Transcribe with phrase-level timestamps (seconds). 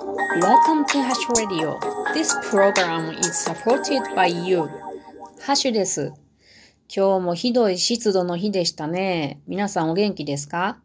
[0.00, 1.78] Welcome to Hash Radio.
[2.14, 4.62] This program is supported by you.
[5.42, 6.14] ハッシュです。
[6.88, 9.42] 今日もひどい湿度の日でしたね。
[9.46, 10.78] 皆さんお元気ですか？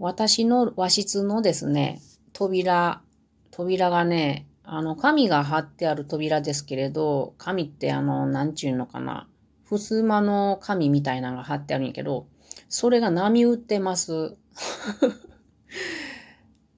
[0.00, 2.00] 私の和室のですね、
[2.32, 3.02] 扉、
[3.52, 9.28] 扉がね、あの、紙が貼ってある扉ですけれど、紙ってあの、なんちゅうのかな？
[9.64, 12.26] 襖の紙みたいなのが貼ってあるんやけど、
[12.68, 14.34] それが波打ってます。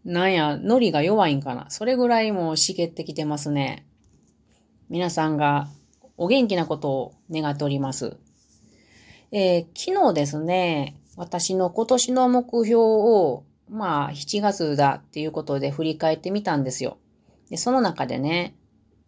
[0.04, 1.70] なんや、ノリが弱いんかな。
[1.70, 3.86] それぐらいもう茂ってきてますね。
[4.88, 5.68] 皆さんが
[6.16, 8.16] お元気なことを願っております。
[9.30, 16.98] えー昨日ですね、私の今年の目標を、まあ、7月だっていうことで振り返ってみたんですよ。
[17.48, 18.54] で、その中でね、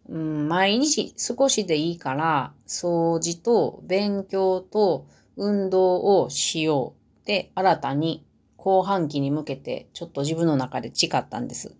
[0.07, 8.25] うん、毎日少しでいいから、掃除と勉強と運動をしようって新たに
[8.65, 11.75] 後半期に向けてちょっと自分の中で誓ったんです。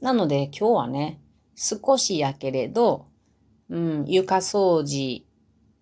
[0.00, 1.20] なので今日はね、
[1.54, 3.04] 少しやけれど、
[3.68, 5.26] うん、床掃除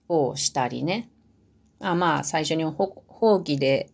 [0.08, 1.08] をしたりね。
[1.78, 3.92] あまあ、最初にほ、ほうきで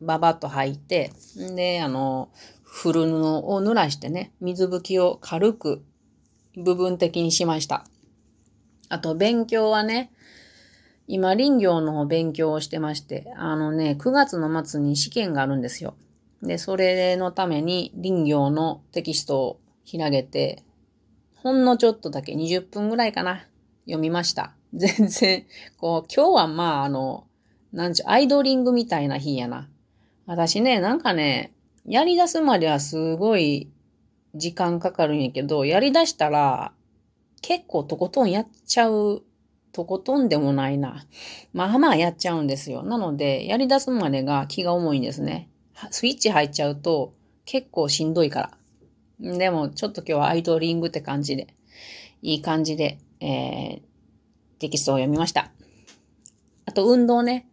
[0.00, 1.10] ババッと履いて、
[1.56, 2.28] で、あの、
[2.62, 5.84] 古布を濡らしてね、水拭きを軽く
[6.56, 7.84] 部分的にしました。
[8.88, 10.12] あと、勉強はね、
[11.12, 15.96] 今、林業の勉強をしてまして、あのね、9月の末に試験があるんですよ。
[16.40, 20.62] で、それのために林業のテキストを開げて、
[21.34, 23.44] ほんのちょっとだけ20分ぐらいかな、
[23.86, 24.54] 読みました。
[24.72, 25.46] 全然、
[25.78, 27.26] こう、今日はまあ、あの、
[27.72, 29.68] なんちゅう、アイドリングみたいな日やな。
[30.26, 31.52] 私ね、なんかね、
[31.84, 33.68] やり出すまではすごい
[34.36, 36.72] 時間かかるんやけど、やり出したら、
[37.42, 39.24] 結構とことんやっちゃう、
[39.72, 41.06] とことんでもないな。
[41.52, 42.82] まあまあやっちゃうんですよ。
[42.82, 45.48] なので、やり出すまでが気が重いんですね。
[45.90, 48.50] スイッチ入っちゃうと結構しんどいか
[49.20, 49.36] ら。
[49.38, 51.54] でも、ちょっと今日はアイドリングって感じで、
[52.22, 53.80] いい感じで、えー、
[54.58, 55.50] テキストを読みました。
[56.66, 57.48] あと、運動ね。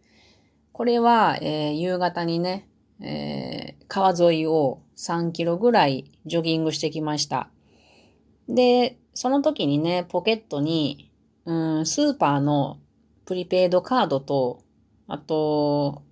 [0.72, 2.68] これは、えー夕方にね、
[3.00, 7.48] えー川沿いを3キロぐらいジョギングしてきました。
[8.48, 11.07] で、その時にね、ポケットに、
[11.48, 12.78] うん、スーパーの
[13.24, 14.62] プリペイドカードと、
[15.06, 16.02] あと、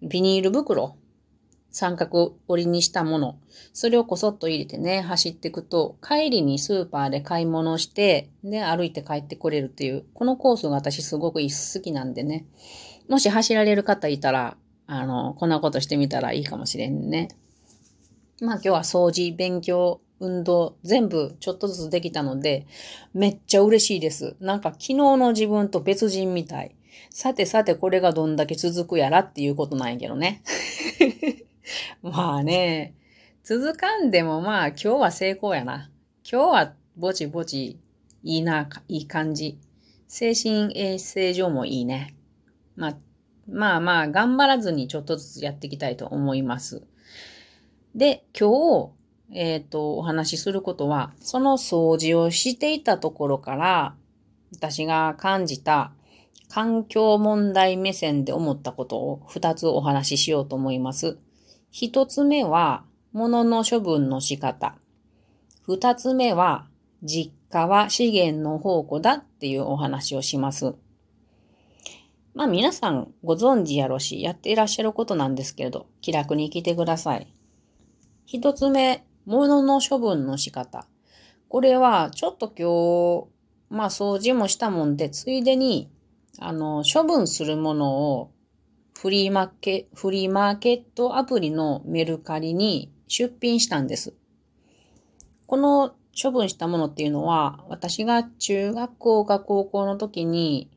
[0.00, 0.96] ビニール袋、
[1.70, 3.38] 三角折りにしたもの、
[3.74, 12.46] それをこそっと入れてね、走っていくと、帰りにスーパーで買い物して、で、歩いて帰ってこれるっていう、このコースが私すごく好きなんでね、
[13.10, 14.56] もし走られる方いたら、
[14.86, 17.28] あの、こんなことしてみたらいいかもしれんね。
[18.40, 22.66] まあ今日は掃除、勉強、運動、全部ちょっとずつできたので、
[23.12, 24.36] めっちゃ嬉しいです。
[24.40, 26.74] なんか昨日の自分と別人みたい。
[27.10, 30.42] さてさてこれがどんだけ続くやらっていうことなんやけどね。
[32.02, 32.94] まあね、
[33.44, 35.90] 続かんでもまあ今日は成功やな。
[36.30, 37.78] 今日はぼちぼち
[38.22, 39.58] いいな、いい感じ。
[40.08, 42.14] 精神衛生上もいいね。
[42.74, 42.96] まあ、
[43.48, 46.82] まあまあ頑張らずにちょっとずつやっていきたいと思います。
[47.94, 48.95] で、今日、
[49.32, 53.94] えっ、と、お話しすることは、その掃除をしていたところから、
[54.52, 55.92] 私が感じた
[56.48, 61.18] 環境問題目線で思ったことを二つお話ししようと思います。
[61.70, 64.76] 一つ目は、物の処分の仕方。
[65.62, 66.68] 二つ目は、
[67.02, 70.74] 実家は資源の宝庫だっていうお話をします。
[72.34, 77.26] まあ皆さんご存知やろし、やっていらっしゃることなんですけれど、気楽に聞いてください。
[78.26, 80.86] 一つ目、物の処分の仕方。
[81.48, 85.90] これは、ちょっと今日、まあ掃除もしたもんで、ついでに、
[86.38, 88.30] あの、処分するものを、
[88.98, 94.14] フリーマーケ、フリーマーケットアプリのメルカリに出品したんです。
[95.46, 100.70] この処分したものっていうのは、私が中学校か高校の時に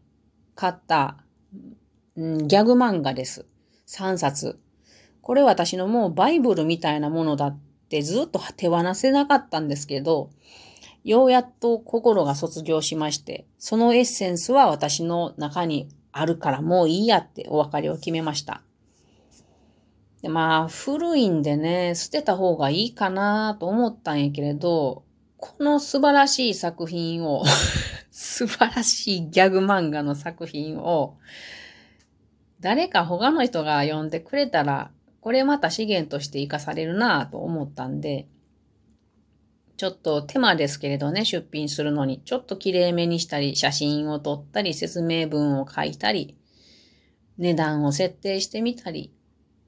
[0.55, 1.23] 買った、
[2.15, 3.45] うんギャグ漫画です。
[3.87, 4.59] 3冊。
[5.21, 7.59] これ私のもうバイブルみたいなものだっ
[7.89, 10.29] てずっと手放せなかったんですけど、
[11.03, 18.61] ようやっと心が卒業しまして、そのエッセンスは私の中にあるからもういいやってお別れを決めました。
[20.21, 25.03] でまあ、古いんでね、捨てた方がいいかなと思ったんやけれど、
[25.37, 27.43] この素晴らしい作品を、
[28.11, 31.15] 素晴らしいギャグ漫画の作品を、
[32.59, 34.91] 誰か他の人が読んでくれたら、
[35.21, 38.27] これまた資源として活かされるなぁと思ったんで、
[39.77, 46.37] ちょっと手間ですけれどね、出品するのに、ちょっと綺麗めにしたり、写真を撮ったり、説明文を書いたり、
[47.37, 49.13] 値段を設定してみたり、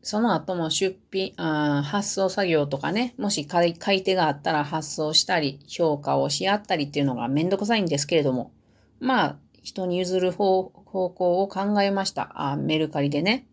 [0.03, 8.51] その後も出品、あ発送作業とかね、もし買い手があったら発送したり、評価をし合ったりっていうのがめんどくさいんですけれども、
[8.99, 12.51] まあ、人に譲る方方向を考えました。
[12.51, 13.47] あメルカリでね。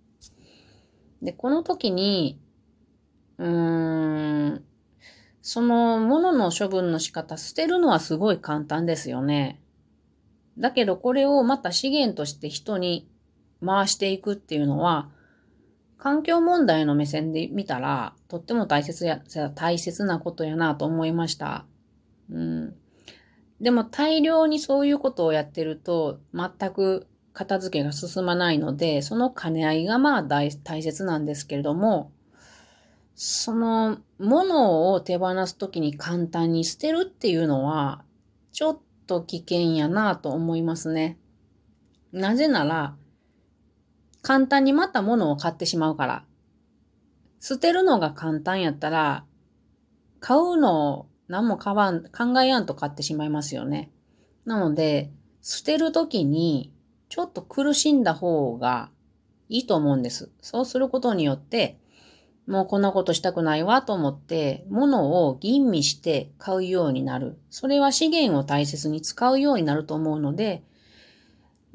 [1.22, 2.40] で、この時に、
[3.38, 4.64] うーん、
[5.42, 9.60] その物の処分の仕方、捨てるのはすごい簡単ですよね。
[10.58, 13.08] だけどこれをまた資源として人に
[13.64, 15.08] 回していくっていうのは、
[15.98, 19.20] 環境問題の目線で見たら、とっても大切や、
[19.54, 21.66] 大切なことやなと思いました。
[22.30, 22.74] うん。
[23.60, 32.10] でも大量にそういうことをやってると、全く片付けが進まないので、その兼ね合いがまあ大切なんですけれども、
[33.14, 38.02] そのものを手放すときに簡単に捨てるっていうのは、
[38.50, 41.16] ちょっと危険やなと思いますね。
[42.10, 42.96] なぜなら、
[44.20, 46.24] 簡単にまた物を買ってしまうから。
[47.38, 49.24] 捨てるのが簡単やったら、
[50.18, 53.92] 買うのを何も買わん、考えやんと買ってしまいますよね。
[54.44, 56.72] なので、捨てるときに、
[57.08, 58.90] ちょっと苦しんだ方が
[59.48, 60.30] いいと思うんです。
[60.40, 61.78] そうすることによって、
[62.46, 67.38] もうこんなことしたくないわと思って、物を吟味して買うようになる。
[67.50, 70.62] それは資源を大切に使うようになると思うので、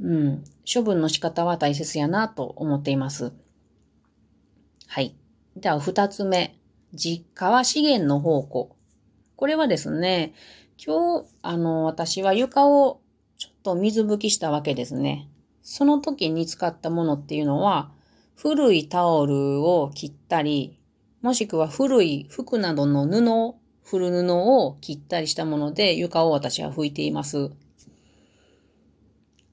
[0.01, 3.33] うん、処分の仕方は大切やなと思っています。
[4.88, 5.15] はい。
[5.56, 6.57] では、二つ目。
[6.94, 8.75] 実家は資源の宝庫。
[9.35, 10.33] これはですね、
[10.83, 13.01] 今日、あの、私は床を
[13.38, 15.27] ちょっと水拭きしたわけですね。
[15.62, 17.91] その時に使ったものっていうのは、
[18.35, 20.77] 古いタオルを切ったり、
[21.21, 27.51] もしくは古い服などの布、古布を切ったりしたもので床を私は拭いています。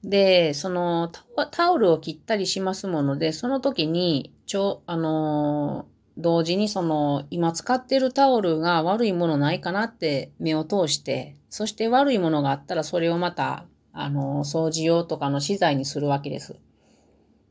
[0.03, 1.11] で、その
[1.51, 5.85] タオルを切ったりしますもので、その時に、ちょ、あの
[6.17, 16.55] 同時にその、今使ってるタオルが悪いものないかなって目を通して、そして悪いものがあったらそれをまた、あの、掃除用とかの資材にするわけです。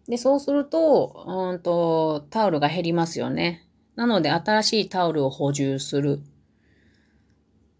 [0.09, 3.67] で、そうすると、うんと、タオルが減りますよね。
[3.97, 6.21] なので、新しいタオルを補充する。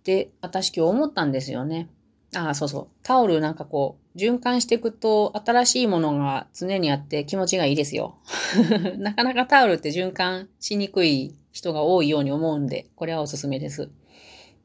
[0.05, 1.89] で、私今日思ったんですよね。
[2.35, 2.89] ああ、そうそう。
[3.03, 8.19] タオルなんかこう、循環していくと、新しいものが常にあって気持ちがいいですよ。
[8.99, 13.91] なかなかタオルって循環しにくい人が多いように思うんで、これはおすすめです。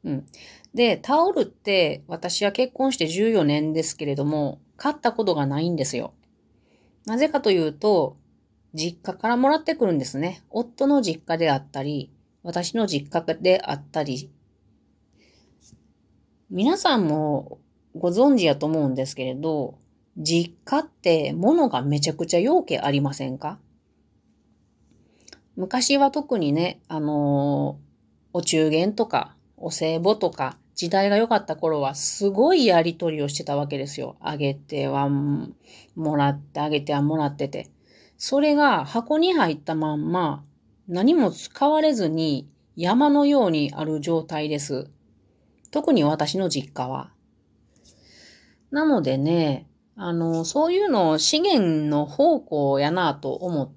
[0.04, 0.26] うん。
[0.74, 6.12] で、タオルって私は結婚して14年ですけれども、買ったことがないんですよ。
[7.06, 8.16] なぜかというと、
[8.74, 10.42] 実家からもらってくるんですね。
[10.50, 12.10] 夫の実家であったり、
[12.42, 14.30] 私の実家であったり
[16.48, 17.58] 皆さんも
[17.96, 19.78] ご存知やと思うんですけれど、
[20.16, 23.58] 実家って物がめちゃくちゃ要件ありませんか？
[25.56, 27.80] 昔は特にね、あの
[28.32, 34.16] お中元とか、お歳暮とか、時代が良かった頃はすごいやりとりをしてたわけですよ。
[34.20, 37.70] あげてはもらって、あげてはもらってて。
[38.18, 40.44] それが箱に入ったまんま
[40.88, 44.90] 何も使われずに山のようにある状態です。
[45.70, 47.10] 特に私の実家は。
[48.70, 49.66] なのでね、
[49.96, 53.70] あの、そういうのを資源の宝庫やなと思っ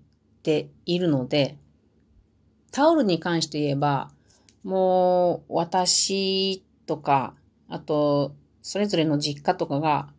[0.43, 1.57] ているので、
[2.71, 4.11] タオルに関して言えば、
[4.63, 7.35] もう私とか、
[7.67, 10.13] あと、それぞれの実家とかが、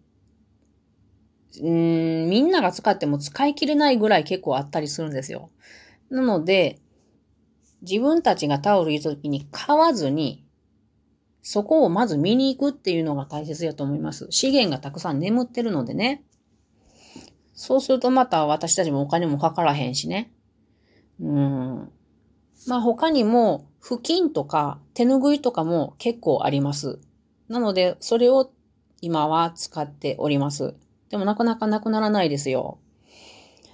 [1.62, 5.50] うん、みんなが使っても使い切れないぐらい結構あったりするんですよ。
[6.11, 6.78] なので、
[7.82, 10.44] 自分たちがタオル入れた時に買わずに、
[11.42, 14.26] そこをまず見に行くっていうのが大切やと思います。
[14.30, 16.25] 資源がたくさん眠ってるのでね。
[17.54, 20.32] そうするとまた私たちもお金もかからへんしね。
[21.20, 21.92] うん。
[22.66, 26.99] まあ他にも、布巾とか手ぬぐいとかも結構あります。
[27.49, 28.52] なので、それを
[29.00, 30.75] 今は使っております。
[31.08, 32.78] でもなかなかなくならないですよ。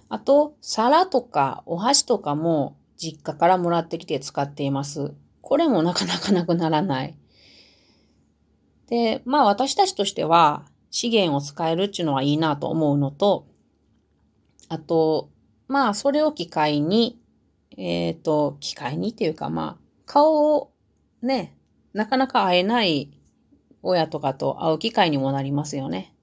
[0.08, 5.12] あと、皿とかお箸とかも実家からもらってきて使っています。
[5.42, 7.16] これもなかなかなくならない。
[8.88, 13.46] で、まあ私たちとしては資源を使えるっていうのはいいなと思うのと、
[14.68, 15.30] あと、
[15.68, 17.20] まあそれを機会に、
[17.76, 20.72] えっ、ー、と、機会にっていうかまあ、顔を
[21.20, 21.56] ね、
[21.92, 23.10] なかなか会えない
[23.82, 26.14] 親とかと会う機会にもなりますよね。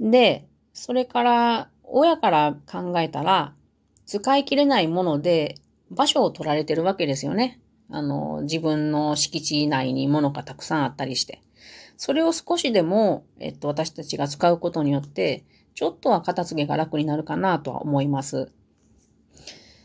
[0.00, 3.54] で、それから、親から考えたら、
[4.06, 5.56] 使い切れないもので
[5.90, 7.60] 場所を取られてるわけですよね。
[7.90, 11.42] あの、自分の敷地内に物がたくさんあったりして。
[11.96, 18.50] それを少しでも、えっと、私たちが使うことによって、ちょっとは片付けが楽になるかなとは思います。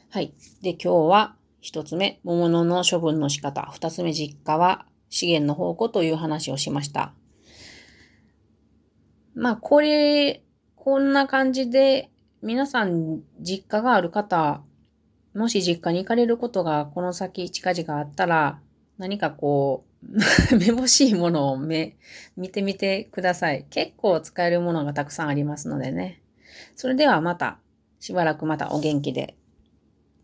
[0.10, 0.34] はい。
[0.62, 1.36] で、今日は
[1.66, 3.68] 一つ目、桃のの処分の仕方。
[3.74, 7.12] 二つ目、実家は資源の宝庫という話をしました。
[9.34, 10.44] まあ、これ、
[10.76, 12.12] こんな感じで、
[12.44, 14.62] 皆さん、実家がある方、
[15.34, 18.60] もし実家に行かれることがこの先近々あったら、
[19.00, 20.06] 何かこう、
[20.60, 21.98] めぼしいものをめ
[22.38, 23.66] 見てみてください。
[23.72, 26.22] 結構使えるものがたくさんありますのでね。
[26.76, 27.58] それではまた、
[28.00, 29.36] しばらくまたお元気で